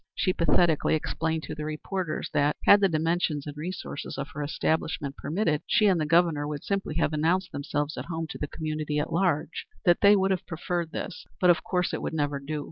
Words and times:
She 0.15 0.33
pathetically 0.33 0.95
explained 0.95 1.43
to 1.43 1.53
the 1.53 1.63
reporters 1.63 2.27
that, 2.33 2.55
had 2.65 2.81
the 2.81 2.89
dimensions 2.89 3.45
and 3.45 3.55
resources 3.55 4.17
of 4.17 4.29
her 4.29 4.41
establishment 4.41 5.15
permitted, 5.15 5.61
she 5.67 5.85
and 5.85 6.01
the 6.01 6.07
Governor 6.07 6.47
would 6.47 6.63
simply 6.63 6.95
have 6.95 7.13
announced 7.13 7.51
themselves 7.51 7.95
at 7.97 8.05
home 8.05 8.25
to 8.31 8.39
the 8.39 8.47
community 8.47 8.97
at 8.97 9.13
large; 9.13 9.67
that 9.85 10.01
they 10.01 10.15
would 10.15 10.31
have 10.31 10.47
preferred 10.47 10.89
this, 10.91 11.27
but 11.39 11.51
of 11.51 11.63
course 11.63 11.93
it 11.93 12.01
would 12.01 12.15
never 12.15 12.39
do. 12.39 12.59